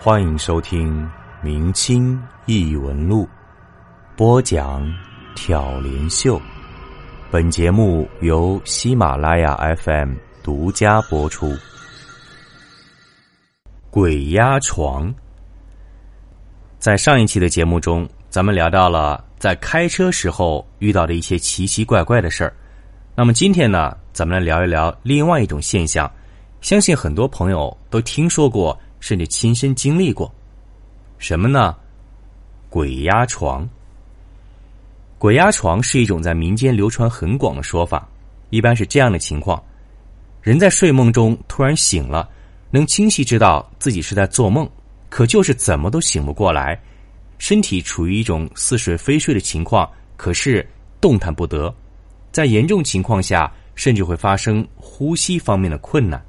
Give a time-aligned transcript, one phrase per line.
[0.00, 1.02] 欢迎收听
[1.42, 3.24] 《明清异闻录》，
[4.16, 4.88] 播讲
[5.34, 6.40] 挑帘秀。
[7.32, 11.52] 本节目由喜马拉雅 FM 独家播出。
[13.90, 15.12] 鬼压床。
[16.78, 22.54] 在上一期的节目中，咱们聊到了在开车时候遇到的一些奇奇怪怪的事儿。
[23.16, 26.08] 那么今天呢，咱们来聊一聊另外一种现象，
[26.60, 28.78] 相信很多朋友都听说过。
[29.00, 30.32] 甚至亲身经历过，
[31.18, 31.76] 什么呢？
[32.68, 33.68] 鬼压床。
[35.18, 38.08] 鬼压床是一种在民间流传很广的说法，
[38.50, 39.62] 一般是这样的情况：
[40.42, 42.28] 人在睡梦中突然醒了，
[42.70, 44.68] 能清晰知道自己是在做梦，
[45.08, 46.80] 可就是怎么都醒不过来，
[47.38, 50.64] 身体处于一种似睡非睡的情况，可是
[51.00, 51.74] 动弹不得，
[52.30, 56.24] 在严重情况下，甚至会发生呼吸方面的困难。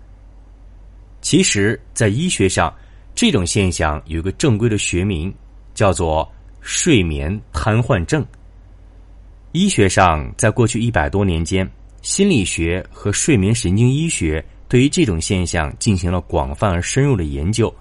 [1.21, 2.73] 其实，在医学上，
[3.13, 5.33] 这种现象有一个正规的学名，
[5.73, 6.30] 叫做
[6.61, 8.25] 睡眠瘫痪症。
[9.52, 11.69] 医学上，在过去一百多年间，
[12.02, 17.73] 心理学和睡眠神经医学对于这种现象进行了广泛而深入的研究。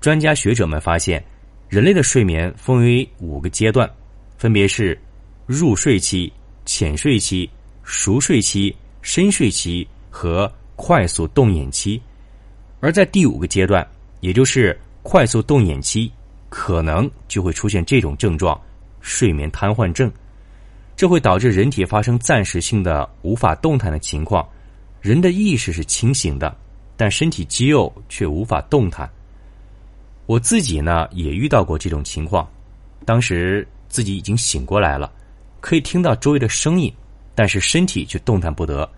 [0.00, 1.22] 专家学者们发现，
[1.68, 3.90] 人类的睡眠分为五个阶段，
[4.38, 4.98] 分别是
[5.46, 6.32] 入睡期、
[6.64, 7.50] 浅睡期、
[7.82, 12.00] 熟睡期、深睡期和快速动眼期。
[12.80, 13.86] 而在第五个阶段，
[14.20, 16.10] 也就是快速动眼期，
[16.48, 18.58] 可能就会出现这种症状——
[19.00, 20.10] 睡眠瘫痪症。
[20.96, 24.46] 这会导致人体发生暂时性的无法动弹的情况，
[25.00, 26.54] 人的意识是清醒的，
[26.96, 29.08] 但身体肌肉却无法动弹。
[30.26, 32.46] 我自己呢也遇到过这种情况，
[33.04, 35.10] 当时自己已经醒过来了，
[35.60, 36.92] 可以听到周围的声音，
[37.34, 38.88] 但是身体却动弹不得，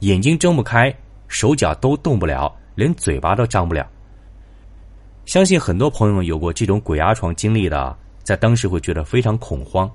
[0.00, 0.92] 眼睛睁不开，
[1.28, 2.52] 手脚都动不了。
[2.74, 3.88] 连嘴巴都张不了。
[5.24, 9.90] 相信很多朋友有过这种鬼压床经历的，在当时会觉得非常恐慌。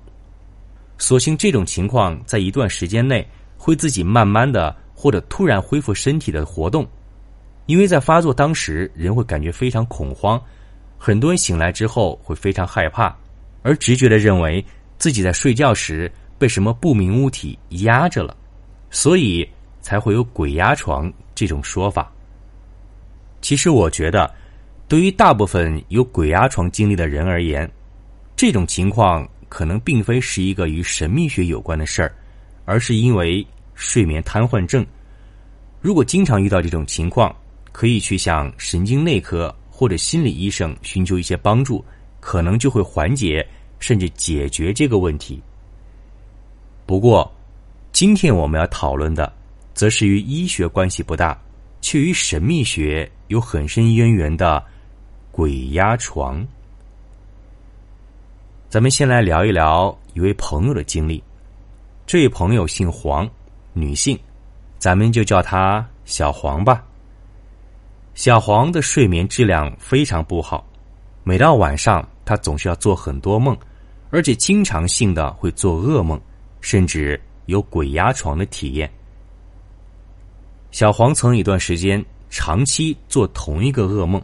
[0.96, 3.26] 所幸这种情况在一段时间内
[3.56, 6.86] 会自己慢慢的或者突然恢复身体的活动，
[7.66, 10.42] 因为在发作当时人会感觉非常恐慌，
[10.96, 13.14] 很多人醒来之后会非常害怕，
[13.62, 14.64] 而直觉的认为
[14.96, 18.36] 自己在睡觉时被什么不明物体压着了，
[18.90, 19.48] 所以
[19.80, 22.10] 才会有鬼压床这种说法。
[23.40, 24.32] 其实我觉得，
[24.88, 27.70] 对于大部分有鬼压床经历的人而言，
[28.34, 32.12] 这种情况可能并非是一个与神秘学有关的事儿，
[32.64, 34.84] 而是因为睡眠瘫痪症。
[35.80, 37.34] 如果经常遇到这种情况，
[37.70, 41.84] 可以去向神经内科或者心理医生寻求一些帮助，
[42.18, 43.46] 可能就会缓解
[43.78, 45.40] 甚至解决这个问题。
[46.84, 47.32] 不过，
[47.92, 49.32] 今天我们要讨论的，
[49.74, 51.40] 则是与医学关系不大。
[51.80, 54.62] 却与神秘学有很深渊源的
[55.30, 56.46] 鬼压床。
[58.68, 61.22] 咱们先来聊一聊一位朋友的经历。
[62.06, 63.28] 这位朋友姓黄，
[63.74, 64.18] 女性，
[64.78, 66.84] 咱们就叫她小黄吧。
[68.14, 70.66] 小黄的睡眠质量非常不好，
[71.22, 73.56] 每到晚上，她总是要做很多梦，
[74.10, 76.18] 而且经常性的会做噩梦，
[76.60, 78.90] 甚至有鬼压床的体验。
[80.70, 84.20] 小黄曾一段时间长期做同一个噩梦。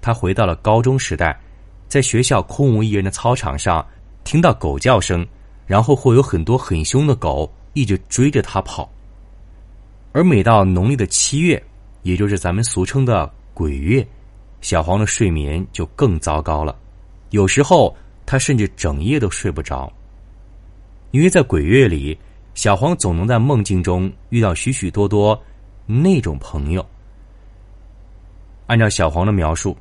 [0.00, 1.38] 他回到了高中时代，
[1.88, 3.84] 在学校空无一人的操场上，
[4.24, 5.26] 听到狗叫声，
[5.66, 8.90] 然后会有很多很凶的狗一直追着他跑。
[10.12, 11.62] 而每到农历的七月，
[12.02, 14.06] 也就是咱们俗称的鬼月，
[14.60, 16.76] 小黄的睡眠就更糟糕了。
[17.30, 17.94] 有时候
[18.26, 19.92] 他甚至整夜都睡不着，
[21.12, 22.18] 因为在鬼月里。
[22.54, 25.42] 小黄总能在梦境中遇到许许多多
[25.86, 26.86] 那种朋友。
[28.72, 29.76] 按照小黄的描述，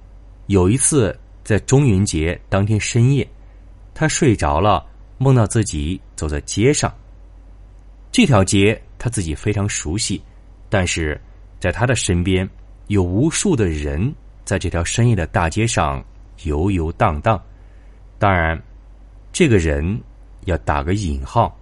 [0.47, 3.25] 有一次在中元节当天深夜，
[3.93, 4.85] 他睡着了，
[5.17, 6.93] 梦到自己走在街上。
[8.11, 10.21] 这条街他自己非常熟悉，
[10.67, 11.17] 但是
[11.57, 12.45] 在他的身边
[12.87, 14.13] 有无数的人
[14.43, 16.03] 在这条深夜的大街上
[16.43, 17.41] 游游荡荡。
[18.19, 18.61] 当然，
[19.31, 20.01] 这个人
[20.43, 21.57] 要打个引号。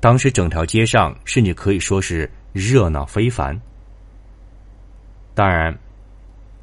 [0.00, 3.54] 当时整条街上甚至可以说是热闹非凡。
[5.34, 5.78] 当然，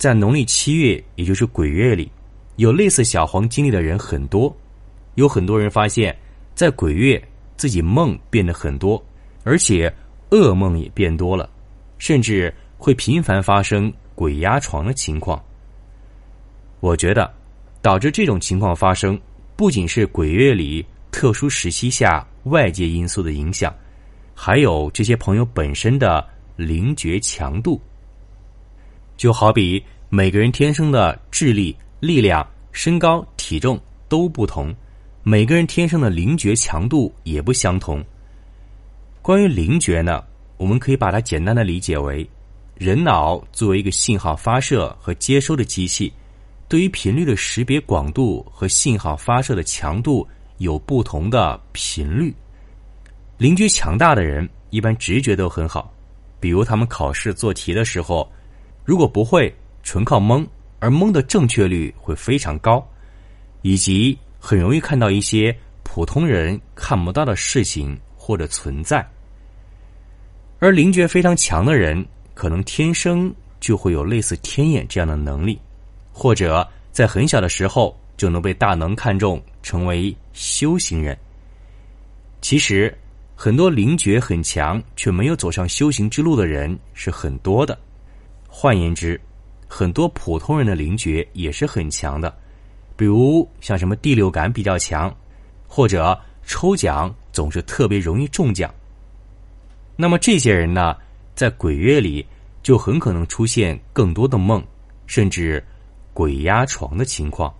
[0.01, 2.11] 在农历七月，也就是鬼月里，
[2.55, 4.51] 有类似小黄经历的人很多。
[5.13, 6.17] 有很多人发现，
[6.55, 7.23] 在鬼月
[7.55, 8.99] 自己梦变得很多，
[9.43, 9.93] 而且
[10.31, 11.47] 噩梦也变多了，
[11.99, 15.39] 甚至会频繁发生鬼压床的情况。
[16.79, 17.31] 我觉得，
[17.79, 19.15] 导致这种情况发生，
[19.55, 22.27] 不仅是鬼月里特殊时期下。
[22.45, 23.71] 外界因素的影响，
[24.33, 27.79] 还有这些朋友本身的灵觉强度。
[29.21, 29.79] 就好比
[30.09, 33.79] 每个人天生的智力、力量、身高、体重
[34.09, 34.73] 都不同，
[35.21, 38.03] 每个人天生的灵觉强度也不相同。
[39.21, 40.23] 关于灵觉呢，
[40.57, 42.27] 我们可以把它简单的理解为，
[42.73, 46.11] 人脑作为一个信号发射和接收的机器，
[46.67, 50.27] 对于频率的识别广度和信号发射的强度
[50.57, 52.33] 有不同的频率。
[53.37, 55.93] 灵觉强大的人一般直觉都很好，
[56.39, 58.27] 比如他们考试做题的时候，
[58.85, 59.53] 如果不会。
[59.83, 60.47] 纯靠蒙，
[60.77, 62.87] 而蒙的正确率会非常高，
[63.63, 69.03] 以及很容易看到一些普通人看不到的事情或者存在。
[70.59, 72.05] 而灵觉非常强的人，
[72.35, 75.59] 可能天生就会有类似天眼这样的能力，
[76.13, 81.17] 或者在很小的时候就能被大能看中，成为修行人。
[82.39, 82.95] 其实，
[83.35, 87.75] 很多灵觉很强却没有走上修行之路的人是很多的。
[88.53, 89.19] 换言之，
[89.65, 92.37] 很多普通人的灵觉也是很强的，
[92.97, 95.11] 比如像什么第六感比较强，
[95.65, 98.69] 或者抽奖总是特别容易中奖。
[99.95, 100.97] 那么这些人呢，
[101.33, 102.23] 在鬼月里
[102.61, 104.61] 就很可能出现更多的梦，
[105.07, 105.63] 甚至
[106.13, 107.51] 鬼压床的情况。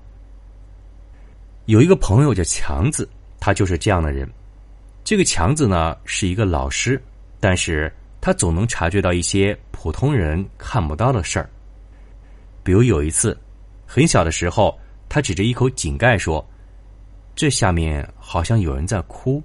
[1.66, 3.08] 有一个朋友叫强子，
[3.40, 4.30] 他就是这样的人。
[5.06, 7.02] 这个强子呢是一个老师，
[7.40, 7.92] 但是
[8.22, 11.50] 他总能察觉到一些普通人看不到的事儿。
[12.64, 13.36] 比如有一次，
[13.88, 14.80] 很小的时候，
[15.10, 16.48] 他指着一口井盖说
[17.36, 19.42] ：“这下面好像有人在哭。”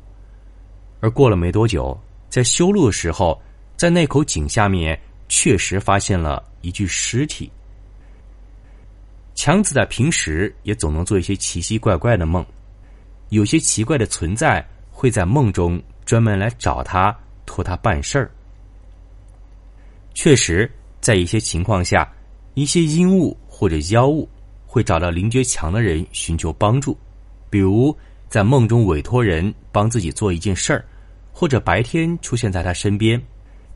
[1.01, 3.41] 而过了没多久，在修路的时候，
[3.77, 7.51] 在那口井下面确实发现了一具尸体。
[9.35, 12.45] 强子在平时也总能做一些奇奇怪怪的梦，
[13.31, 18.31] 有些奇怪的存在会在梦中专门来找他，托他办事儿。
[20.17, 20.69] 确实，
[20.99, 22.11] 在一些情况下。
[22.55, 24.27] 一些阴物或者妖物
[24.65, 26.97] 会找到灵觉强的人寻求帮助，
[27.51, 27.95] 比如
[28.31, 30.83] 在梦中委托人帮自己做一件事儿，
[31.31, 33.23] 或者白天出现在他身边，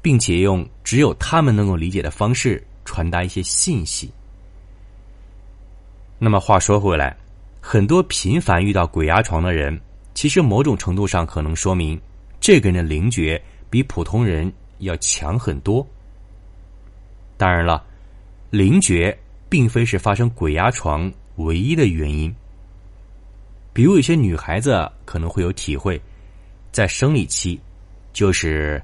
[0.01, 4.11] 并且用只有他们能够理解的方式传达一些信息。
[6.19, 7.15] 那么话说回来，
[7.61, 9.79] 很多频繁遇到鬼压床的人，
[10.15, 12.01] 其实某种程度上可能说明
[12.41, 13.39] 这个人的灵觉
[13.69, 15.87] 比普通人要强很多。
[17.41, 17.83] 当然了。
[18.51, 22.31] 灵觉并非是发生鬼压床唯一的原因。
[23.73, 25.99] 比如，有些女孩子可能会有体会，
[26.71, 27.59] 在生理期，
[28.13, 28.83] 就是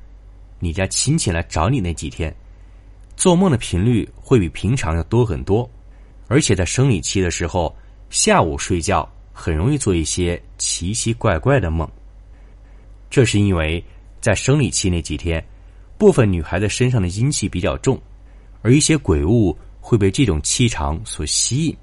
[0.59, 2.35] 你家亲戚来找你那几天，
[3.15, 5.69] 做梦的频率会比平常要多很多，
[6.27, 7.77] 而且在生理期的时候，
[8.09, 11.87] 下午睡觉很容易做一些奇奇怪怪的梦。
[13.11, 13.85] 这是因为
[14.19, 15.45] 在生理期那几天，
[15.99, 18.01] 部分女孩子身上的阴气比较重。
[18.67, 21.77] 而一些鬼物会被这种气场所吸引。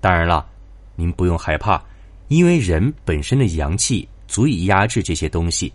[0.00, 0.48] 当然了，
[0.96, 1.78] 您不用害怕，
[2.28, 5.70] 因为人本身的阳气足以压制这些东西。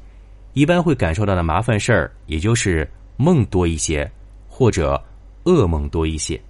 [0.53, 4.11] 一般会感受到的麻烦事儿，也就是梦多一些，
[4.47, 4.99] 或者
[5.43, 6.41] 噩梦多一些。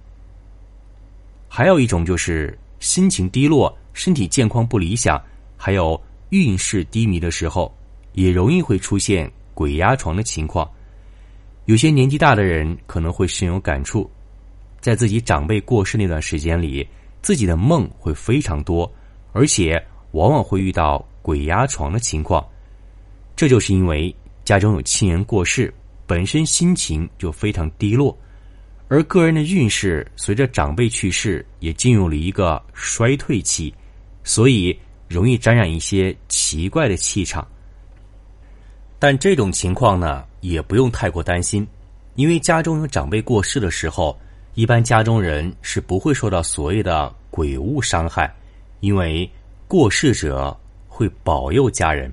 [1.46, 5.22] 还有一种就是心情低落、身体健康不理想，
[5.54, 7.70] 还有运势低迷的时候，
[8.14, 10.66] 也容易会出现鬼压床的情况。
[11.66, 14.10] 有些年纪大的人可能会深有感触，
[14.80, 16.86] 在自己长辈过世那段时间里，
[17.22, 18.90] 自己的梦会非常多，
[19.32, 22.46] 而且往往会遇到鬼压床的情况。
[23.34, 25.72] 这就是因为家中有亲人过世，
[26.06, 28.14] 本身心情就非常低落，
[28.88, 33.72] 而个人的运势随着长辈去世也进入了一个衰退期，
[34.22, 37.46] 所以容易沾染一些奇怪的气场。
[39.06, 40.24] 但这种情况呢？
[40.40, 41.66] 也不用太过担心，
[42.14, 44.18] 因为家中有长辈过世的时候，
[44.54, 48.34] 一般家中人是不会受到所谓的鬼物伤害，
[48.80, 49.30] 因为
[49.68, 50.58] 过世者
[50.88, 52.10] 会保佑家人。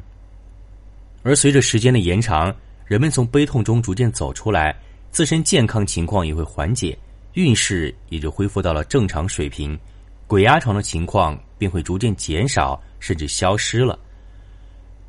[1.24, 2.54] 而随着时间的延长，
[2.86, 4.76] 人们从悲痛中逐渐走出来，
[5.12, 6.98] 自身健康情况也会缓解，
[7.36, 9.80] 运势也就恢复到了正常水平，
[10.28, 13.98] 鬼压床的情况便会逐渐减少，甚至消失了。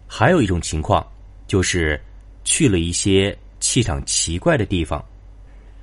[0.07, 1.05] 还有一种情况
[1.53, 2.01] 就是。
[2.45, 5.01] 去了一些气场奇怪的地方，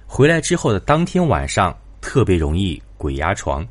[0.05, 3.65] 回来之后的当天晚上特别容易鬼压床。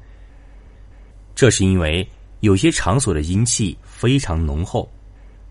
[1.35, 2.09] 这是因为
[2.41, 4.91] 有些场所的阴气非常浓厚，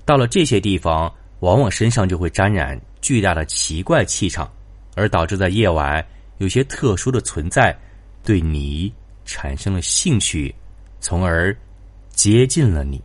[0.04, 4.52] 到了这些地方，往往身上就会沾染巨大的奇怪气场，
[4.96, 6.04] 而导致在夜晚
[6.40, 7.78] 有些特殊的存在
[8.24, 8.92] 对你
[9.26, 10.54] 产生了兴趣，
[11.00, 11.56] 从而
[12.10, 13.00] 接近了你。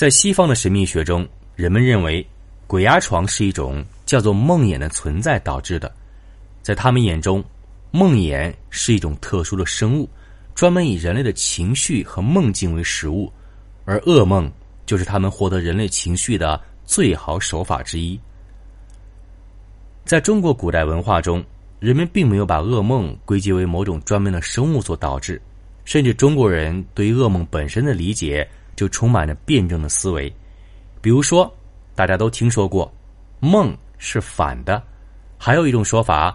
[0.00, 1.28] 在西方的神秘学中。
[1.54, 2.26] 人们认为，
[2.66, 5.94] 鬼压床是一种叫做梦魇的存在导致的。
[6.62, 7.44] 在他们眼中，
[7.90, 10.08] 梦魇是一种特殊的生物，
[10.54, 13.30] 专门以人类的情绪和梦境为食物，
[13.84, 14.50] 而噩梦
[14.86, 18.18] 就是他们获得人类情绪的最好手法之一。
[20.06, 21.44] 在中国古代文化中，
[21.78, 25.38] 人们并没有把噩梦归结为某种专门的生物所导致，
[25.84, 28.48] 甚至中国人对于噩梦本身的理解
[28.80, 30.34] 就充满着辩证的思维。
[31.02, 31.54] 比如说，
[31.94, 32.90] 大家都听说过，
[33.38, 34.82] 梦是反的，
[35.36, 36.34] 还有一种说法，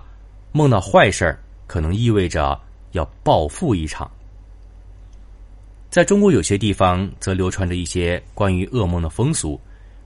[0.52, 1.36] 梦到坏事
[1.66, 2.56] 可能意味着
[2.92, 4.08] 要暴富一场。
[5.90, 9.60] 在中国有些地方则流传着一些关于噩梦的风俗，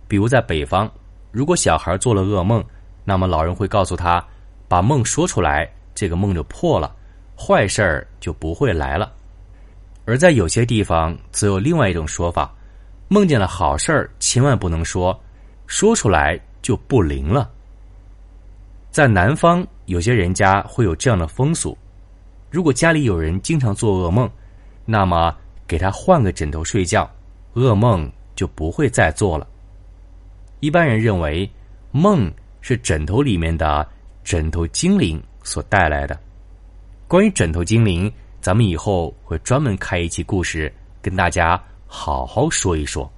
[0.08, 0.90] 比如在北方，
[1.32, 2.64] 如果小孩做了噩梦。
[3.04, 4.26] 那么老人会告诉他，
[4.70, 6.96] 把梦说出来，这个梦就破了，
[7.38, 9.12] 坏事儿就不会来了。
[10.10, 12.52] 而在有些地方，则有另外一种说法：
[13.10, 15.16] 梦见了好事儿，千万不能说，
[15.68, 17.48] 说出来就不灵了。
[18.90, 21.78] 在南方，有些人家会有这样的风俗：
[22.50, 24.28] 如果家里有人经常做噩梦，
[24.84, 25.32] 那么
[25.68, 27.08] 给他换个枕头睡觉，
[27.54, 29.48] 噩梦就不会再做了。
[30.60, 31.48] 一般人认为
[31.92, 32.32] 梦。
[32.62, 33.88] 是枕头里面的
[34.22, 36.20] 枕头精灵所带来的。
[37.08, 43.12] 关于枕头精灵，咱们以后会专门开一期故事，跟大家好好说一说。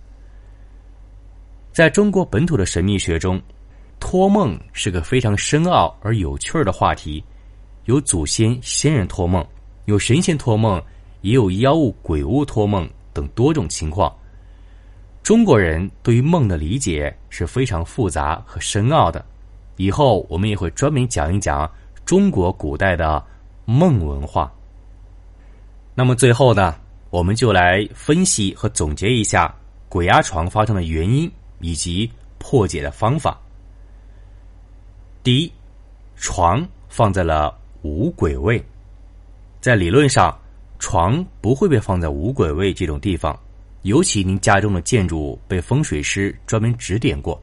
[1.71, 3.39] 在中国本土的神秘学中，
[3.99, 7.23] 托梦是个非常深奥而有趣儿的话题。
[7.85, 9.45] 有祖先仙人托梦，
[9.85, 10.81] 有神仙托梦，
[11.21, 14.11] 也有妖物鬼物托梦等多种情况。
[15.21, 19.23] 中国人对于梦的理解是非常复杂和深奥的。
[19.77, 21.69] 以后我们也会专门讲一讲
[22.05, 23.23] 中国古代的
[23.65, 24.51] 梦文化。
[25.93, 26.75] 那么最后呢，
[27.10, 29.53] 我们就来分析和总结一下
[29.89, 31.29] 鬼压床发生的原因
[31.60, 33.39] 以及破解的方法。
[35.21, 35.51] 第一，
[36.15, 38.63] 床放在了无鬼位，
[39.60, 40.36] 在理论上，
[40.79, 43.38] 床不会被放在无鬼位这种地方。
[43.83, 47.41] 尤其您家中的建筑被风水师专门指点过，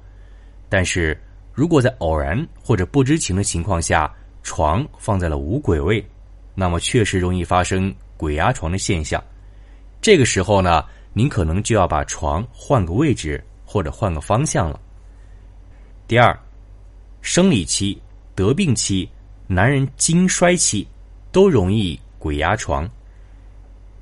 [0.68, 1.20] 但是
[1.52, 4.12] 如果在偶然或者不知情的情况下，
[4.42, 6.04] 床放在了无鬼位，
[6.54, 9.22] 那么确实容易发生鬼压床的现象。
[10.02, 10.84] 这个时候呢，
[11.14, 14.78] 您可能就要把床换个位置或者换个方向了。
[16.06, 16.38] 第二，
[17.22, 17.98] 生理期、
[18.34, 19.08] 得病期、
[19.46, 20.86] 男人经衰期
[21.32, 22.86] 都容易鬼压床。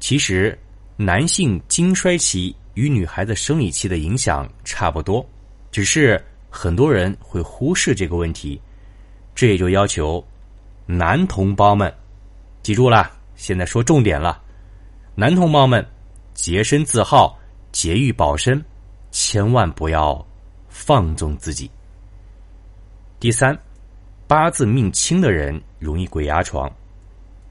[0.01, 0.59] 其实。
[0.99, 5.23] 男性经衰期与女孩子生理期的影响差不多，
[5.71, 6.19] 只是
[6.49, 8.59] 很多人会忽视这个问题。
[9.35, 10.27] 这也就要求
[10.87, 11.95] 男同胞们
[12.63, 14.43] 记住了，现在说重点了：
[15.15, 15.87] 男同胞们
[16.35, 17.39] 洁身自好、
[17.71, 18.63] 节欲保身，
[19.11, 20.27] 千万不要
[20.69, 21.71] 放纵自己。
[23.21, 23.57] 第三，
[24.27, 26.71] 八字命轻的人容易鬼压床。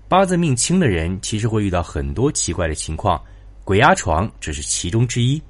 [0.08, 3.20] 八字命轻的人其实会遇到很多奇怪的情况。
[3.64, 5.42] 鬼压床只是其中之一，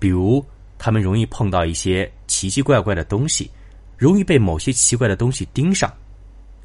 [0.00, 0.44] 比如
[0.76, 3.48] 他们容易碰到一些奇奇怪怪的东西，
[3.96, 5.92] 容易被某些奇怪的东西盯上，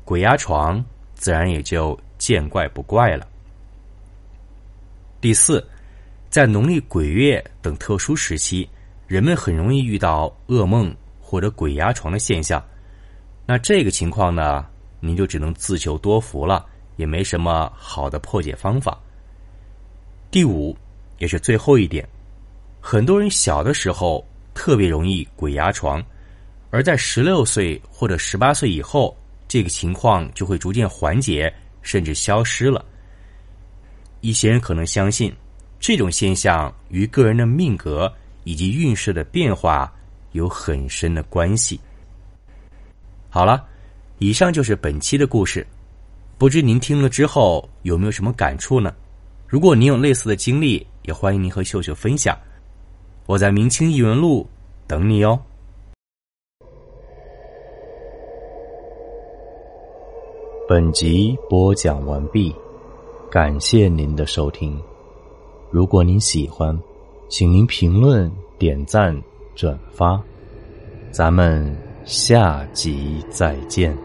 [0.04, 3.28] 鬼压床自然也就见怪不怪了。
[5.22, 5.64] 第四，
[6.28, 8.68] 在农历鬼月等特殊时期，
[9.06, 10.92] 人们很容易遇到噩梦
[11.22, 12.60] 或者鬼压床的现象，
[13.46, 14.66] 那这个情况呢，
[15.00, 16.66] 您就只能自求多福了，
[16.96, 18.98] 也没什么好的破解方法。
[20.32, 20.76] 第五。
[21.18, 22.06] 也是最后一点，
[22.82, 24.22] 很多人小的时候
[24.54, 26.04] 特别容易鬼压床，
[26.72, 29.16] 而在十六岁或者十八岁以后，
[29.48, 31.52] 这个情况就会逐渐缓解，
[31.86, 32.84] 甚至消失了。
[34.22, 35.32] 一些人可能相信
[35.80, 38.12] 这种现象与个人的命格
[38.44, 39.94] 以及运势的变化
[40.32, 41.80] 有很深的关系。
[43.30, 43.64] 好了，
[44.18, 45.66] 以上就是本期的故事，
[46.38, 48.94] 不知您听了之后有没有什么感触呢？
[49.48, 52.36] 如果您有类似的经历，也欢迎您和秀秀分享。
[53.28, 54.50] 我在明清异闻录
[54.88, 55.40] 等你哦。
[60.68, 62.52] 本集播讲完毕，
[63.30, 64.76] 感谢您的收听。
[65.70, 66.76] 如果您喜欢，
[67.30, 69.16] 请您评论、点赞、
[69.54, 70.20] 转发。
[71.12, 73.96] 咱们下集再见。